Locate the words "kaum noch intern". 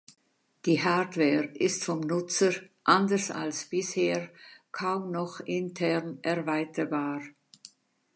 4.71-6.17